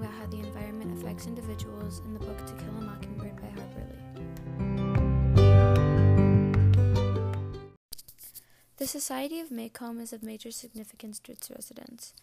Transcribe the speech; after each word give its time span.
about 0.00 0.14
how 0.14 0.26
the 0.26 0.38
environment 0.38 0.98
affects 0.98 1.26
individuals 1.26 2.00
in 2.06 2.14
the 2.14 2.20
book 2.20 2.38
To 2.46 2.54
Kill 2.54 2.68
a 2.78 2.80
Mockingbird 2.80 3.36
by 3.36 3.48
Harper 3.48 3.86
Lee. 3.90 4.24
The 8.78 8.86
Society 8.86 9.40
of 9.40 9.50
Maycomb 9.50 10.00
is 10.00 10.14
of 10.14 10.22
major 10.22 10.50
significance 10.50 11.18
to 11.20 11.32
its 11.32 11.50
residents. 11.50 12.14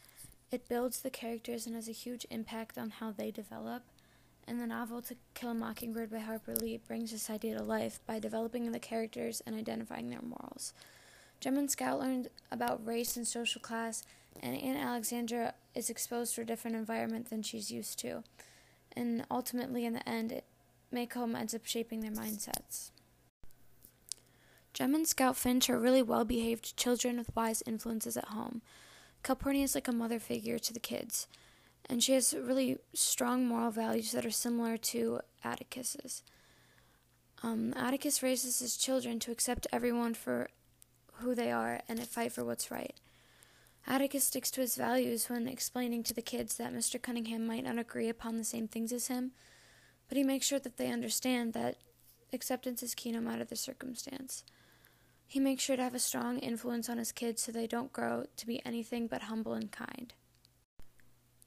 It 0.49 0.67
builds 0.67 1.01
the 1.01 1.11
characters 1.11 1.67
and 1.67 1.75
has 1.75 1.87
a 1.87 1.91
huge 1.91 2.25
impact 2.31 2.79
on 2.79 2.89
how 2.89 3.11
they 3.11 3.29
develop. 3.29 3.83
And 4.47 4.59
the 4.59 4.65
novel 4.65 5.03
To 5.03 5.15
Kill 5.35 5.51
a 5.51 5.53
Mockingbird 5.53 6.09
by 6.09 6.19
Harper 6.19 6.55
Lee 6.55 6.79
brings 6.87 7.11
society 7.11 7.53
to 7.53 7.61
life 7.61 7.99
by 8.07 8.17
developing 8.17 8.71
the 8.71 8.79
characters 8.79 9.43
and 9.45 9.55
identifying 9.55 10.09
their 10.09 10.23
morals. 10.23 10.73
Jem 11.39 11.57
and 11.57 11.69
Scout 11.69 11.99
learned 11.99 12.29
about 12.51 12.85
race 12.85 13.15
and 13.15 13.27
social 13.27 13.61
class, 13.61 14.03
and 14.41 14.55
Aunt 14.55 14.77
Alexandra 14.77 15.53
is 15.75 15.89
exposed 15.89 16.35
to 16.35 16.41
a 16.41 16.45
different 16.45 16.77
environment 16.77 17.29
than 17.29 17.43
she's 17.43 17.71
used 17.71 17.99
to. 17.99 18.23
And 18.95 19.25
ultimately, 19.29 19.85
in 19.85 19.93
the 19.93 20.07
end, 20.07 20.41
Maycomb 20.93 21.35
ends 21.35 21.53
up 21.53 21.65
shaping 21.65 21.99
their 21.99 22.11
mindsets. 22.11 22.91
Jem 24.73 24.95
and 24.95 25.07
Scout 25.07 25.35
Finch 25.35 25.69
are 25.69 25.79
really 25.79 26.03
well 26.03 26.25
behaved 26.25 26.77
children 26.77 27.17
with 27.17 27.35
wise 27.35 27.63
influences 27.65 28.17
at 28.17 28.29
home. 28.29 28.61
Calpurnia 29.23 29.63
is 29.63 29.75
like 29.75 29.87
a 29.87 29.91
mother 29.91 30.19
figure 30.19 30.59
to 30.59 30.73
the 30.73 30.79
kids, 30.79 31.27
and 31.89 32.03
she 32.03 32.13
has 32.13 32.33
really 32.33 32.77
strong 32.93 33.45
moral 33.45 33.71
values 33.71 34.11
that 34.11 34.25
are 34.25 34.31
similar 34.31 34.77
to 34.77 35.19
Atticus's. 35.43 36.23
Um, 37.43 37.73
Atticus 37.75 38.23
raises 38.23 38.59
his 38.59 38.77
children 38.77 39.19
to 39.19 39.31
accept 39.31 39.67
everyone 39.71 40.13
for 40.13 40.49
who 41.19 41.35
they 41.35 41.51
are 41.51 41.81
and 41.87 42.05
fight 42.07 42.31
for 42.31 42.43
what's 42.43 42.71
right. 42.71 42.95
Atticus 43.85 44.25
sticks 44.25 44.51
to 44.51 44.61
his 44.61 44.75
values 44.75 45.29
when 45.29 45.47
explaining 45.47 46.03
to 46.03 46.13
the 46.13 46.21
kids 46.21 46.55
that 46.57 46.73
Mr. 46.73 47.01
Cunningham 47.01 47.47
might 47.47 47.63
not 47.63 47.79
agree 47.79 48.09
upon 48.09 48.37
the 48.37 48.43
same 48.43 48.67
things 48.67 48.91
as 48.91 49.07
him, 49.07 49.31
but 50.09 50.17
he 50.17 50.23
makes 50.23 50.45
sure 50.45 50.59
that 50.59 50.77
they 50.77 50.91
understand 50.91 51.53
that 51.53 51.77
acceptance 52.33 52.83
is 52.83 52.93
key 52.93 53.11
no 53.11 53.21
matter 53.21 53.45
the 53.45 53.55
circumstance. 53.55 54.43
He 55.25 55.39
makes 55.39 55.63
sure 55.63 55.75
to 55.75 55.83
have 55.83 55.95
a 55.95 55.99
strong 55.99 56.39
influence 56.39 56.89
on 56.89 56.97
his 56.97 57.11
kids 57.11 57.41
so 57.41 57.51
they 57.51 57.67
don't 57.67 57.93
grow 57.93 58.25
to 58.35 58.47
be 58.47 58.61
anything 58.65 59.07
but 59.07 59.23
humble 59.23 59.53
and 59.53 59.71
kind. 59.71 60.13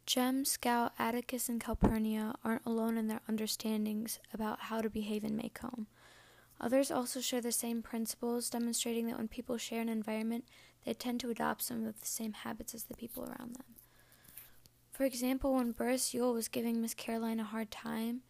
Jem, 0.07 0.45
Scout, 0.45 0.93
Atticus, 0.99 1.49
and 1.49 1.61
Calpurnia 1.61 2.34
aren't 2.45 2.67
alone 2.67 2.99
in 2.99 3.07
their 3.07 3.21
understandings 3.29 4.19
about 4.34 4.61
how 4.62 4.81
to 4.81 4.91
behave 4.91 5.25
in 5.25 5.37
Maycomb. 5.37 5.87
Others 6.61 6.91
also 6.91 7.20
share 7.20 7.41
the 7.41 7.53
same 7.53 7.83
principles, 7.83 8.50
demonstrating 8.50 9.06
that 9.06 9.16
when 9.16 9.28
people 9.28 9.56
share 9.56 9.80
an 9.80 9.89
environment, 9.89 10.44
they 10.84 10.92
tend 10.92 11.20
to 11.20 11.30
adopt 11.30 11.62
some 11.62 11.86
of 11.86 12.00
the 12.00 12.06
same 12.06 12.33
habits 12.33 12.75
as 12.75 12.84
the 12.84 12.97
people 12.97 13.25
around 13.25 13.55
them. 13.55 13.77
For 14.92 15.05
example, 15.05 15.55
when 15.55 15.72
Burris 15.72 16.12
Ewell 16.12 16.34
was 16.34 16.48
giving 16.48 16.81
Miss 16.81 16.92
Caroline 16.92 17.41
a 17.41 17.44
hard 17.44 17.70
time, 17.70 18.20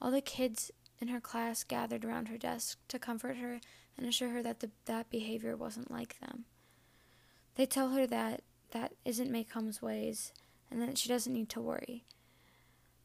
all 0.00 0.10
the 0.10 0.22
kids 0.22 0.70
in 0.98 1.08
her 1.08 1.20
class 1.20 1.64
gathered 1.64 2.04
around 2.04 2.28
her 2.28 2.38
desk 2.38 2.78
to 2.88 2.98
comfort 2.98 3.36
her 3.36 3.60
and 3.98 4.06
assure 4.06 4.30
her 4.30 4.42
that 4.42 4.60
the, 4.60 4.70
that 4.86 5.10
behavior 5.10 5.54
wasn't 5.54 5.90
like 5.90 6.18
them. 6.20 6.46
They 7.56 7.66
tell 7.66 7.90
her 7.90 8.06
that 8.06 8.42
that 8.70 8.94
isn't 9.04 9.30
Maycomb's 9.30 9.82
ways 9.82 10.32
and 10.70 10.80
that 10.80 10.96
she 10.96 11.08
doesn't 11.08 11.32
need 11.32 11.50
to 11.50 11.60
worry. 11.60 12.04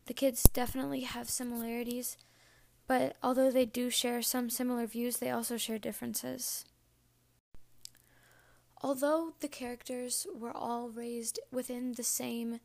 The 0.05 0.13
kids 0.13 0.43
definitely 0.43 1.01
have 1.01 1.29
similarities, 1.29 2.17
but 2.89 3.15
although 3.21 3.51
they 3.51 3.67
do 3.67 3.91
share 3.91 4.23
some 4.23 4.49
similar 4.49 4.87
views, 4.87 5.17
they 5.17 5.29
also 5.29 5.57
share 5.57 5.77
differences. 5.77 6.65
Although 8.81 9.33
the 9.41 9.47
characters 9.47 10.25
were 10.35 10.57
all 10.57 10.89
raised 10.89 11.39
within 11.51 11.93
the 11.93 12.03
same 12.03 12.61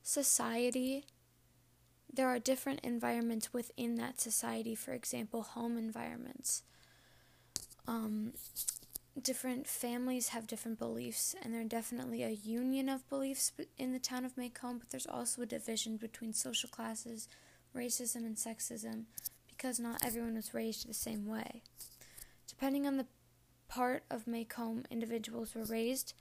society, 0.00 1.06
there 2.12 2.28
are 2.28 2.38
different 2.38 2.80
environments 2.84 3.52
within 3.52 3.96
that 3.96 4.20
society, 4.20 4.76
for 4.76 4.92
example, 4.92 5.42
home 5.42 5.76
environments. 5.76 6.62
Um, 7.88 8.34
different 9.20 9.66
families 9.66 10.28
have 10.28 10.46
different 10.46 10.78
beliefs, 10.78 11.34
and 11.42 11.52
there's 11.52 11.66
definitely 11.66 12.22
a 12.22 12.30
union 12.30 12.88
of 12.88 13.08
beliefs 13.08 13.50
in 13.76 13.92
the 13.92 13.98
town 13.98 14.24
of 14.24 14.36
Maycomb, 14.36 14.78
but 14.78 14.90
there's 14.90 15.04
also 15.04 15.42
a 15.42 15.46
division 15.46 15.96
between 15.96 16.32
social 16.32 16.68
classes, 16.68 17.26
racism, 17.74 18.18
and 18.24 18.36
sexism 18.36 19.06
because 19.56 19.78
not 19.78 20.04
everyone 20.04 20.34
was 20.34 20.54
raised 20.54 20.88
the 20.88 20.94
same 20.94 21.26
way. 21.26 21.62
Depending 22.48 22.86
on 22.86 22.96
the 22.96 23.06
part 23.68 24.04
of 24.10 24.26
Maycomb 24.26 24.84
individuals 24.90 25.54
were 25.54 25.64
raised, 25.64 26.14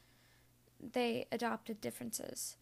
they 0.79 1.27
adopted 1.31 1.81
differences. 1.81 2.57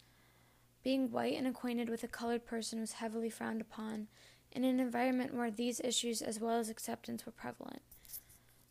Being 0.82 1.10
white 1.10 1.36
and 1.36 1.46
acquainted 1.46 1.88
with 1.88 2.02
a 2.02 2.08
colored 2.08 2.44
person 2.44 2.80
was 2.80 2.94
heavily 2.94 3.30
frowned 3.30 3.60
upon 3.60 4.08
in 4.50 4.64
an 4.64 4.80
environment 4.80 5.34
where 5.34 5.50
these 5.50 5.80
issues 5.80 6.20
as 6.20 6.40
well 6.40 6.58
as 6.58 6.68
acceptance 6.68 7.24
were 7.24 7.32
prevalent. 7.32 7.82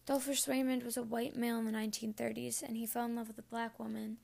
Dolphus 0.06 0.48
Raymond 0.48 0.84
was 0.84 0.98
a 0.98 1.04
white 1.04 1.36
male 1.36 1.58
in 1.58 1.66
the 1.66 1.72
1930s 1.72 2.62
and 2.62 2.76
he 2.76 2.86
fell 2.86 3.06
in 3.06 3.16
love 3.16 3.28
with 3.28 3.38
a 3.38 3.44
black 3.44 3.80
woman, 3.80 4.18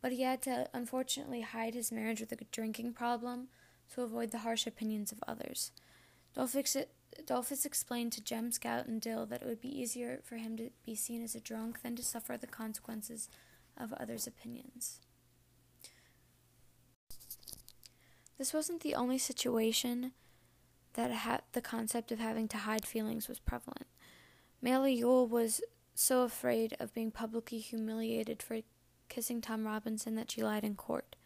but 0.00 0.12
he 0.12 0.22
had 0.22 0.42
to 0.42 0.68
unfortunately 0.72 1.40
hide 1.40 1.74
his 1.74 1.92
marriage 1.92 2.20
with 2.20 2.32
a 2.32 2.44
drinking 2.52 2.92
problem 2.92 3.48
to 3.94 4.02
avoid 4.02 4.30
the 4.30 4.38
harsh 4.38 4.66
opinions 4.66 5.10
of 5.12 5.22
others. 5.26 5.72
Dolphus, 6.34 6.76
Dolphus 7.26 7.64
explained 7.64 8.12
to 8.12 8.22
Jem, 8.22 8.50
Scout, 8.50 8.86
and 8.86 9.00
Dill 9.00 9.26
that 9.26 9.42
it 9.42 9.48
would 9.48 9.60
be 9.60 9.80
easier 9.80 10.20
for 10.24 10.36
him 10.36 10.56
to 10.56 10.70
be 10.84 10.94
seen 10.94 11.22
as 11.22 11.34
a 11.34 11.40
drunk 11.40 11.82
than 11.82 11.96
to 11.96 12.02
suffer 12.02 12.36
the 12.36 12.46
consequences 12.46 13.28
of 13.76 13.92
others' 13.94 14.26
opinions. 14.26 15.00
This 18.38 18.52
wasn't 18.52 18.82
the 18.82 18.94
only 18.94 19.18
situation 19.18 20.12
that 20.94 21.12
ha- 21.12 21.40
the 21.52 21.60
concept 21.62 22.12
of 22.12 22.18
having 22.18 22.48
to 22.48 22.58
hide 22.58 22.86
feelings 22.86 23.28
was 23.28 23.38
prevalent. 23.38 23.86
Mary 24.60 24.92
Ewell 24.92 25.26
was 25.26 25.60
so 25.94 26.22
afraid 26.22 26.76
of 26.80 26.94
being 26.94 27.10
publicly 27.10 27.58
humiliated 27.58 28.42
for 28.42 28.60
kissing 29.08 29.40
Tom 29.40 29.66
Robinson 29.66 30.14
that 30.16 30.30
she 30.30 30.42
lied 30.42 30.64
in 30.64 30.74
court. 30.74 31.16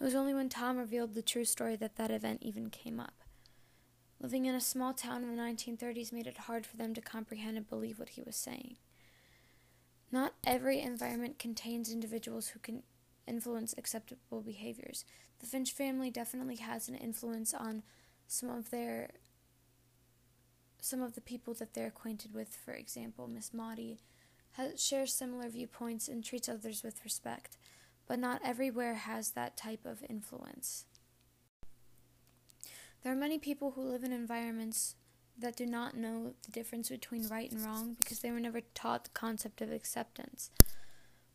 It 0.00 0.04
was 0.04 0.14
only 0.14 0.34
when 0.34 0.48
Tom 0.48 0.76
revealed 0.76 1.14
the 1.14 1.22
true 1.22 1.44
story 1.44 1.76
that 1.76 1.96
that 1.96 2.10
event 2.10 2.40
even 2.42 2.70
came 2.70 2.98
up. 2.98 3.23
Living 4.24 4.46
in 4.46 4.54
a 4.54 4.60
small 4.60 4.94
town 4.94 5.22
in 5.22 5.36
the 5.36 5.42
1930s 5.42 6.10
made 6.10 6.26
it 6.26 6.38
hard 6.38 6.64
for 6.64 6.78
them 6.78 6.94
to 6.94 7.02
comprehend 7.02 7.58
and 7.58 7.68
believe 7.68 7.98
what 7.98 8.08
he 8.08 8.22
was 8.22 8.36
saying. 8.36 8.76
Not 10.10 10.32
every 10.46 10.80
environment 10.80 11.38
contains 11.38 11.92
individuals 11.92 12.48
who 12.48 12.58
can 12.58 12.84
influence 13.28 13.74
acceptable 13.76 14.40
behaviors. 14.40 15.04
The 15.40 15.46
Finch 15.46 15.72
family 15.72 16.10
definitely 16.10 16.56
has 16.56 16.88
an 16.88 16.94
influence 16.94 17.52
on 17.52 17.82
some 18.26 18.48
of 18.48 18.70
their 18.70 19.10
some 20.80 21.02
of 21.02 21.14
the 21.14 21.20
people 21.20 21.52
that 21.52 21.74
they're 21.74 21.88
acquainted 21.88 22.32
with. 22.32 22.56
For 22.56 22.72
example, 22.72 23.28
Miss 23.28 23.52
Maudie 23.52 24.00
has, 24.52 24.82
shares 24.82 25.12
similar 25.12 25.50
viewpoints 25.50 26.08
and 26.08 26.24
treats 26.24 26.48
others 26.48 26.82
with 26.82 27.04
respect, 27.04 27.58
but 28.06 28.18
not 28.18 28.40
everywhere 28.42 28.94
has 28.94 29.32
that 29.32 29.58
type 29.58 29.84
of 29.84 30.02
influence. 30.08 30.86
There 33.04 33.12
are 33.12 33.16
many 33.16 33.38
people 33.38 33.72
who 33.72 33.82
live 33.82 34.02
in 34.02 34.12
environments 34.12 34.96
that 35.38 35.56
do 35.56 35.66
not 35.66 35.94
know 35.94 36.32
the 36.42 36.52
difference 36.52 36.88
between 36.88 37.28
right 37.28 37.52
and 37.52 37.62
wrong 37.62 37.96
because 37.98 38.20
they 38.20 38.30
were 38.30 38.40
never 38.40 38.62
taught 38.74 39.04
the 39.04 39.10
concept 39.10 39.60
of 39.60 39.70
acceptance. 39.70 40.50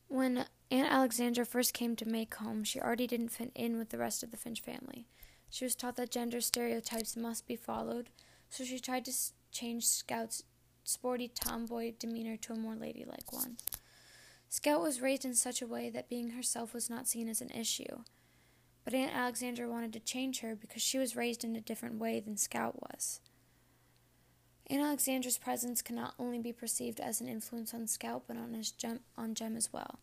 When 0.07 0.45
Aunt 0.71 0.91
Alexandra 0.91 1.45
first 1.45 1.75
came 1.75 1.95
to 1.97 2.05
Maycomb, 2.05 2.65
she 2.65 2.81
already 2.81 3.05
didn't 3.05 3.29
fit 3.29 3.51
in 3.53 3.77
with 3.77 3.89
the 3.89 3.99
rest 3.99 4.23
of 4.23 4.31
the 4.31 4.37
Finch 4.37 4.61
family. 4.61 5.05
She 5.51 5.63
was 5.63 5.75
taught 5.75 5.95
that 5.97 6.09
gender 6.09 6.41
stereotypes 6.41 7.15
must 7.15 7.45
be 7.45 7.55
followed, 7.55 8.09
so 8.49 8.63
she 8.63 8.79
tried 8.79 9.05
to 9.05 9.13
change 9.51 9.85
Scout's 9.85 10.41
sporty 10.83 11.27
tomboy 11.27 11.93
demeanor 11.99 12.37
to 12.37 12.53
a 12.53 12.57
more 12.57 12.75
ladylike 12.75 13.31
one. 13.31 13.57
Scout 14.49 14.81
was 14.81 15.01
raised 15.01 15.23
in 15.23 15.35
such 15.35 15.61
a 15.61 15.67
way 15.67 15.91
that 15.91 16.09
being 16.09 16.31
herself 16.31 16.73
was 16.73 16.89
not 16.89 17.07
seen 17.07 17.29
as 17.29 17.41
an 17.41 17.51
issue. 17.51 17.99
But 18.89 18.97
Aunt 18.97 19.15
Alexandra 19.15 19.69
wanted 19.69 19.93
to 19.93 19.99
change 19.99 20.39
her 20.39 20.55
because 20.55 20.81
she 20.81 20.97
was 20.97 21.15
raised 21.15 21.43
in 21.43 21.55
a 21.55 21.61
different 21.61 21.99
way 21.99 22.19
than 22.19 22.37
Scout 22.37 22.81
was. 22.81 23.21
Aunt 24.65 24.81
Alexandra's 24.81 25.37
presence 25.37 25.83
can 25.83 25.95
not 25.95 26.15
only 26.17 26.39
be 26.39 26.51
perceived 26.51 26.99
as 26.99 27.21
an 27.21 27.27
influence 27.27 27.71
on 27.71 27.85
Scout, 27.85 28.23
but 28.27 28.35
on, 28.35 28.55
his 28.55 28.73
on 29.15 29.35
Jem 29.35 29.55
as 29.55 29.71
well. 29.71 29.99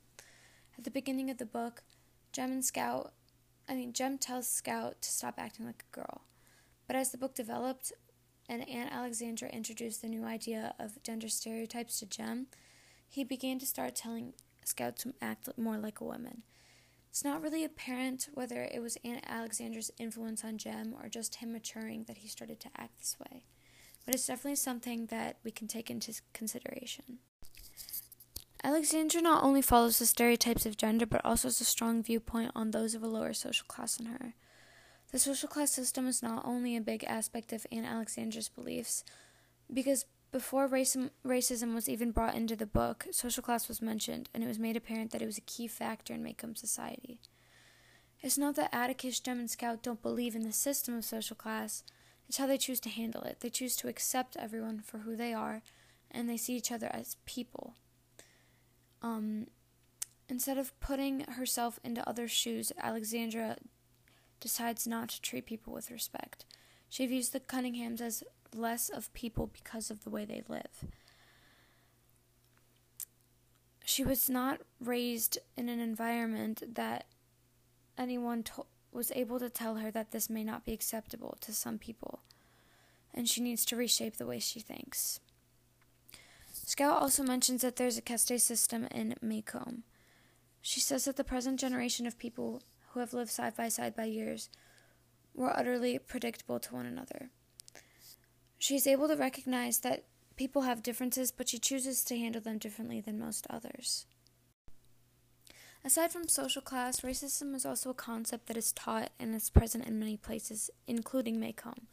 At 0.79 0.85
the 0.85 0.93
beginning 0.93 1.31
of 1.31 1.39
the 1.39 1.45
book, 1.45 1.83
Jem 2.31 2.53
and 2.53 2.65
Scout, 2.65 3.13
I 3.69 3.75
mean, 3.75 3.93
Jem 3.93 4.19
tells 4.19 4.47
Scout 4.47 5.03
to 5.03 5.11
stop 5.11 5.35
acting 5.37 5.67
like 5.67 5.83
a 5.91 5.93
girl. 5.93 6.21
But 6.87 6.95
as 6.95 7.11
the 7.11 7.19
book 7.19 7.35
developed, 7.35 7.93
and 8.49 8.69
Aunt 8.69 8.93
Alexandra 8.93 9.49
introduced 9.49 10.01
the 10.01 10.09
new 10.09 10.25
idea 10.25 10.77
of 10.79 11.03
gender 11.03 11.29
stereotypes 11.29 11.99
to 11.99 12.07
Jem, 12.07 12.47
he 13.09 13.25
began 13.25 13.59
to 13.59 13.67
start 13.67 13.97
telling 13.97 14.35
Scout 14.65 14.97
to 14.99 15.13
act 15.21 15.49
more 15.59 15.77
like 15.77 16.01
a 16.01 16.05
woman. 16.05 16.45
It's 17.17 17.25
not 17.25 17.43
really 17.43 17.65
apparent 17.65 18.29
whether 18.35 18.65
it 18.65 18.83
was 18.83 18.99
Aunt 19.03 19.25
Alexandra's 19.27 19.91
influence 19.99 20.45
on 20.45 20.59
Jem 20.59 20.95
or 21.01 21.09
just 21.09 21.37
him 21.37 21.51
maturing 21.51 22.05
that 22.09 22.19
he 22.19 22.29
started 22.29 22.61
to 22.61 22.69
act 22.77 22.99
this 22.99 23.17
way, 23.19 23.43
but 24.05 24.15
it's 24.15 24.27
definitely 24.27 24.57
something 24.57 25.07
that 25.07 25.39
we 25.43 25.51
can 25.51 25.67
take 25.67 25.91
into 25.91 26.21
consideration. 26.35 27.21
Alexandra 28.63 29.23
not 29.23 29.43
only 29.43 29.63
follows 29.63 29.99
the 29.99 30.05
stereotypes 30.05 30.67
of 30.67 30.77
gender, 30.77 31.07
but 31.07 31.25
also 31.25 31.49
has 31.49 31.59
a 31.59 31.65
strong 31.65 32.03
viewpoint 32.03 32.53
on 32.55 32.71
those 32.71 32.95
of 32.95 33.03
a 33.03 33.07
lower 33.07 33.33
social 33.33 33.65
class 33.67 33.97
than 33.97 34.09
her. 34.09 34.35
The 35.11 35.19
social 35.19 35.49
class 35.49 35.71
system 35.71 36.07
is 36.07 36.23
not 36.23 36.45
only 36.45 36.77
a 36.77 36.83
big 36.83 37.03
aspect 37.05 37.51
of 37.51 37.67
Aunt 37.73 37.87
Alexandra's 37.87 38.51
beliefs, 38.51 39.05
because 39.73 40.05
before 40.33 40.69
racism, 40.69 41.11
racism 41.25 41.75
was 41.75 41.89
even 41.89 42.11
brought 42.11 42.35
into 42.35 42.57
the 42.57 42.67
book, 42.67 43.07
social 43.11 43.43
class 43.43 43.69
was 43.69 43.81
mentioned, 43.81 44.29
and 44.35 44.43
it 44.43 44.49
was 44.49 44.59
made 44.59 44.77
apparent 44.77 45.13
that 45.13 45.23
it 45.23 45.27
was 45.27 45.39
a 45.39 45.43
key 45.43 45.67
factor 45.67 46.13
in 46.15 46.23
Maycomb 46.23 46.57
society. 46.57 47.19
It's 48.23 48.39
not 48.39 48.57
that 48.57 48.75
Atticus, 48.75 49.21
Jem, 49.21 49.39
and 49.39 49.51
Scout 49.51 49.83
don't 49.83 50.03
believe 50.03 50.35
in 50.35 50.43
the 50.43 50.53
system 50.53 50.97
of 50.97 51.05
social 51.05 51.37
class, 51.37 51.85
it's 52.29 52.39
how 52.39 52.47
they 52.47 52.59
choose 52.59 52.81
to 52.81 52.89
handle 52.89 53.23
it. 53.23 53.39
They 53.41 53.51
choose 53.51 53.77
to 53.77 53.89
accept 53.89 54.37
everyone 54.37 54.81
for 54.81 54.99
who 54.99 55.17
they 55.17 55.33
are, 55.33 55.63
and 56.11 56.29
they 56.29 56.37
see 56.37 56.57
each 56.57 56.73
other 56.73 56.91
as 56.93 57.17
people. 57.25 57.75
Um, 59.03 59.47
instead 60.29 60.59
of 60.59 60.79
putting 60.81 61.21
herself 61.21 61.79
into 61.85 62.09
others' 62.09 62.33
shoes, 62.33 62.73
Alexandra 62.83 63.57
decides 64.41 64.87
not 64.87 65.11
to 65.11 65.23
treat 65.23 65.47
people 65.47 65.73
with 65.73 65.91
respect. 65.91 66.45
She 66.89 67.07
views 67.07 67.31
the 67.31 67.41
Cunninghams 67.41 68.01
as 68.01 68.25
less 68.55 68.89
of 68.89 69.13
people 69.15 69.47
because 69.47 69.91
of 69.91 70.05
the 70.05 70.11
way 70.11 70.25
they 70.25 70.43
live. 70.49 70.85
She 73.85 74.05
was 74.05 74.29
not 74.29 74.61
raised 74.81 75.39
in 75.57 75.69
an 75.69 75.81
environment 75.81 76.63
that 76.75 77.07
anyone 77.97 78.43
to- 78.43 78.67
was 78.93 79.13
able 79.15 79.39
to 79.39 79.49
tell 79.49 79.77
her 79.77 79.91
that 79.91 80.11
this 80.11 80.29
may 80.29 80.43
not 80.43 80.65
be 80.65 80.73
acceptable 80.73 81.39
to 81.41 81.53
some 81.53 81.79
people, 81.79 82.21
and 83.15 83.29
she 83.29 83.41
needs 83.41 83.65
to 83.67 83.77
reshape 83.77 84.17
the 84.17 84.27
way 84.27 84.39
she 84.39 84.61
thinks. 84.61 85.21
Scout 86.53 87.01
also 87.01 87.23
mentions 87.23 87.63
that 87.63 87.77
there's 87.77 87.97
a 87.97 88.03
caste 88.03 88.41
system 88.41 88.87
in 88.91 89.15
Maycomb. 89.23 89.83
She 90.61 90.81
says 90.81 91.05
that 91.05 91.17
the 91.17 91.25
present 91.25 91.61
generation 91.61 92.07
of 92.07 92.19
people 92.19 92.63
who 92.89 93.01
have 93.01 93.15
lived 93.15 93.31
side 93.31 93.57
by 93.57 93.69
side 93.69 93.95
by 93.95 94.05
years 94.05 94.51
were 95.33 95.57
utterly 95.57 95.99
predictable 95.99 96.59
to 96.59 96.75
one 96.75 96.87
another. 96.87 97.31
She 98.59 98.77
is 98.77 98.87
able 98.87 99.09
to 99.09 99.17
recognize 99.17 99.79
that 99.81 100.05
people 100.37 100.63
have 100.63 100.83
differences, 100.83 101.31
but 101.31 101.49
she 101.49 101.59
chooses 101.59 102.05
to 102.05 102.19
handle 102.19 102.41
them 102.41 102.59
differently 102.59 103.01
than 103.01 103.19
most 103.19 103.47
others. 103.51 104.07
Aside 105.85 106.11
from 106.11 106.27
social 106.27 106.63
class, 106.63 107.03
racism 107.03 107.55
is 107.55 107.65
also 107.65 107.91
a 107.91 107.95
concept 107.95 108.47
that 108.47 108.57
is 108.57 108.73
taught 108.73 109.11
and 109.21 109.35
is 109.35 109.51
present 109.51 109.87
in 109.87 109.99
many 109.99 110.17
places, 110.17 110.69
including 110.87 111.39
Maycomb. 111.39 111.87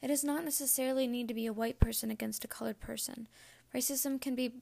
It 0.00 0.08
does 0.08 0.24
not 0.24 0.44
necessarily 0.44 1.06
need 1.06 1.28
to 1.28 1.34
be 1.34 1.46
a 1.46 1.52
white 1.52 1.78
person 1.78 2.10
against 2.10 2.44
a 2.44 2.48
colored 2.48 2.80
person. 2.80 3.28
Racism 3.74 4.20
can 4.20 4.34
be 4.34 4.52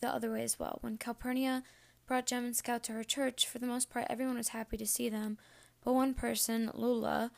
the 0.00 0.08
other 0.08 0.30
way 0.30 0.42
as 0.42 0.58
well. 0.58 0.78
When 0.82 0.98
Calpurnia 0.98 1.62
brought 2.06 2.26
Jem 2.26 2.44
and 2.44 2.56
Scout 2.56 2.82
to 2.84 2.92
her 2.92 3.04
church, 3.04 3.46
for 3.46 3.58
the 3.58 3.66
most 3.66 3.88
part, 3.88 4.06
everyone 4.10 4.36
was 4.36 4.48
happy 4.48 4.76
to 4.76 4.86
see 4.86 5.08
them, 5.08 5.38
but 5.82 5.94
one 5.94 6.12
person, 6.12 6.70
Lula, 6.74 7.30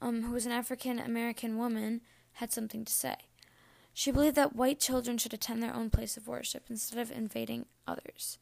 um, 0.00 0.22
who 0.22 0.32
was 0.32 0.46
an 0.46 0.52
African 0.52 1.00
American 1.00 1.56
woman, 1.56 2.02
had 2.38 2.52
something 2.52 2.84
to 2.84 2.92
say. 2.92 3.16
She 3.92 4.12
believed 4.12 4.36
that 4.36 4.54
white 4.54 4.78
children 4.78 5.18
should 5.18 5.34
attend 5.34 5.60
their 5.60 5.74
own 5.74 5.90
place 5.90 6.16
of 6.16 6.28
worship 6.28 6.64
instead 6.70 7.00
of 7.00 7.10
invading 7.10 7.66
others. 7.84 8.38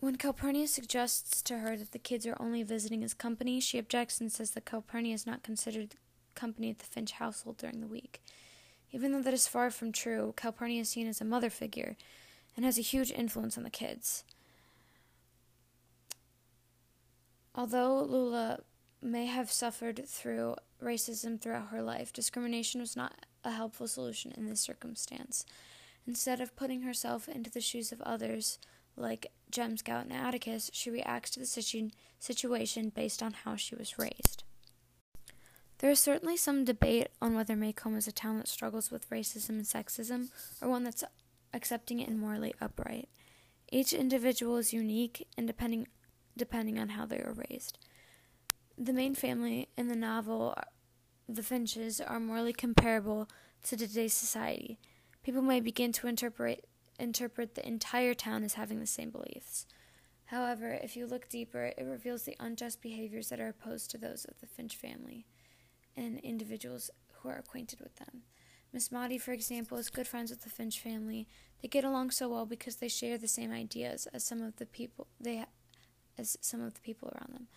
When 0.00 0.16
Calpurnia 0.16 0.66
suggests 0.66 1.42
to 1.42 1.58
her 1.58 1.76
that 1.76 1.92
the 1.92 1.98
kids 1.98 2.26
are 2.26 2.36
only 2.40 2.62
visiting 2.62 3.04
as 3.04 3.12
company, 3.12 3.60
she 3.60 3.78
objects 3.78 4.22
and 4.22 4.32
says 4.32 4.52
that 4.52 4.64
Calpurnia 4.64 5.12
is 5.12 5.26
not 5.26 5.42
considered 5.42 5.96
company 6.34 6.70
at 6.70 6.78
the 6.78 6.86
Finch 6.86 7.12
household 7.12 7.58
during 7.58 7.80
the 7.80 7.86
week. 7.86 8.22
Even 8.90 9.12
though 9.12 9.20
that 9.20 9.34
is 9.34 9.46
far 9.46 9.70
from 9.70 9.92
true, 9.92 10.32
Calpurnia 10.34 10.80
is 10.80 10.88
seen 10.88 11.08
as 11.08 11.20
a 11.20 11.26
mother 11.26 11.50
figure 11.50 11.96
and 12.56 12.64
has 12.64 12.78
a 12.78 12.82
huge 12.82 13.12
influence 13.12 13.58
on 13.58 13.64
the 13.64 13.70
kids. 13.70 14.24
Although 17.54 18.02
Lula 18.02 18.60
may 19.02 19.26
have 19.26 19.50
suffered 19.50 20.06
through 20.06 20.56
racism 20.82 21.40
throughout 21.40 21.68
her 21.68 21.82
life, 21.82 22.12
discrimination 22.12 22.80
was 22.80 22.96
not 22.96 23.26
a 23.44 23.50
helpful 23.50 23.88
solution 23.88 24.32
in 24.36 24.46
this 24.46 24.60
circumstance. 24.60 25.44
Instead 26.06 26.40
of 26.40 26.56
putting 26.56 26.82
herself 26.82 27.28
into 27.28 27.50
the 27.50 27.60
shoes 27.60 27.92
of 27.92 28.00
others, 28.02 28.58
like 28.96 29.30
Jem 29.50 29.76
Scout 29.76 30.04
and 30.04 30.12
Atticus, 30.12 30.70
she 30.72 30.90
reacts 30.90 31.30
to 31.30 31.40
the 31.40 31.46
situ- 31.46 31.90
situation 32.18 32.90
based 32.90 33.22
on 33.22 33.32
how 33.44 33.56
she 33.56 33.74
was 33.74 33.98
raised. 33.98 34.44
There 35.78 35.90
is 35.90 36.00
certainly 36.00 36.36
some 36.36 36.64
debate 36.64 37.08
on 37.22 37.34
whether 37.34 37.54
Maycomb 37.54 37.96
is 37.96 38.08
a 38.08 38.12
town 38.12 38.38
that 38.38 38.48
struggles 38.48 38.90
with 38.90 39.08
racism 39.10 39.50
and 39.50 39.62
sexism, 39.62 40.30
or 40.60 40.68
one 40.68 40.82
that's 40.82 41.04
accepting 41.54 42.00
it 42.00 42.08
and 42.08 42.18
morally 42.18 42.54
upright. 42.60 43.08
Each 43.70 43.92
individual 43.92 44.56
is 44.56 44.72
unique 44.72 45.26
and 45.36 45.46
depending 45.46 45.86
depending 46.36 46.78
on 46.78 46.90
how 46.90 47.04
they 47.04 47.18
were 47.18 47.34
raised. 47.50 47.78
The 48.80 48.92
main 48.92 49.16
family 49.16 49.68
in 49.76 49.88
the 49.88 49.96
novel, 49.96 50.54
the 51.28 51.42
Finches, 51.42 52.00
are 52.00 52.20
morally 52.20 52.52
comparable 52.52 53.28
to 53.64 53.76
today's 53.76 54.14
society. 54.14 54.78
People 55.24 55.42
may 55.42 55.58
begin 55.58 55.90
to 55.92 56.06
interpret 56.06 56.64
interpret 56.96 57.56
the 57.56 57.66
entire 57.66 58.14
town 58.14 58.44
as 58.44 58.54
having 58.54 58.78
the 58.78 58.86
same 58.86 59.10
beliefs. 59.10 59.66
However, 60.26 60.78
if 60.80 60.96
you 60.96 61.06
look 61.06 61.28
deeper, 61.28 61.72
it 61.76 61.84
reveals 61.84 62.22
the 62.22 62.36
unjust 62.38 62.80
behaviors 62.80 63.30
that 63.30 63.40
are 63.40 63.48
opposed 63.48 63.90
to 63.90 63.98
those 63.98 64.24
of 64.24 64.38
the 64.40 64.46
Finch 64.46 64.76
family 64.76 65.26
and 65.96 66.20
individuals 66.20 66.88
who 67.14 67.30
are 67.30 67.38
acquainted 67.38 67.80
with 67.80 67.96
them. 67.96 68.22
Miss 68.72 68.92
Maudie, 68.92 69.18
for 69.18 69.32
example, 69.32 69.76
is 69.78 69.90
good 69.90 70.06
friends 70.06 70.30
with 70.30 70.42
the 70.42 70.50
Finch 70.50 70.78
family. 70.78 71.26
They 71.62 71.68
get 71.68 71.84
along 71.84 72.12
so 72.12 72.28
well 72.28 72.46
because 72.46 72.76
they 72.76 72.88
share 72.88 73.18
the 73.18 73.26
same 73.26 73.50
ideas 73.50 74.06
as 74.12 74.24
some 74.24 74.40
of 74.40 74.56
the 74.56 74.66
people 74.66 75.08
they 75.20 75.44
as 76.16 76.38
some 76.40 76.60
of 76.60 76.74
the 76.74 76.80
people 76.80 77.08
around 77.08 77.34
them. 77.34 77.48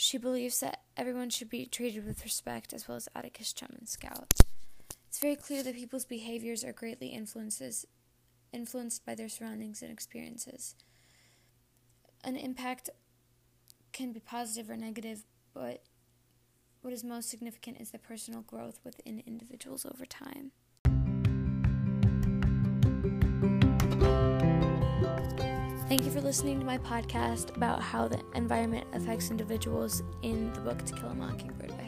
She 0.00 0.16
believes 0.16 0.60
that 0.60 0.82
everyone 0.96 1.28
should 1.28 1.50
be 1.50 1.66
treated 1.66 2.06
with 2.06 2.22
respect 2.22 2.72
as 2.72 2.86
well 2.86 2.96
as 2.96 3.08
Atticus 3.16 3.52
Jem 3.52 3.74
and 3.76 3.88
Scout. 3.88 4.32
It's 5.08 5.18
very 5.18 5.34
clear 5.34 5.64
that 5.64 5.74
people's 5.74 6.04
behaviors 6.04 6.62
are 6.62 6.72
greatly 6.72 7.08
influences 7.08 7.84
influenced 8.52 9.04
by 9.04 9.16
their 9.16 9.28
surroundings 9.28 9.82
and 9.82 9.90
experiences. 9.90 10.76
An 12.22 12.36
impact 12.36 12.90
can 13.92 14.12
be 14.12 14.20
positive 14.20 14.70
or 14.70 14.76
negative, 14.76 15.24
but 15.52 15.82
what 16.80 16.92
is 16.92 17.02
most 17.02 17.28
significant 17.28 17.80
is 17.80 17.90
the 17.90 17.98
personal 17.98 18.42
growth 18.42 18.78
within 18.84 19.24
individuals 19.26 19.84
over 19.84 20.06
time. 20.06 20.52
Thank 25.88 26.04
you 26.04 26.10
for 26.10 26.20
listening 26.20 26.60
to 26.60 26.66
my 26.66 26.76
podcast 26.76 27.56
about 27.56 27.80
how 27.80 28.08
the 28.08 28.20
environment 28.34 28.86
affects 28.92 29.30
individuals 29.30 30.02
in 30.20 30.52
the 30.52 30.60
book 30.60 30.84
To 30.84 30.94
Kill 30.94 31.08
a 31.08 31.14
Mockingbird 31.14 31.70
by 31.70 31.87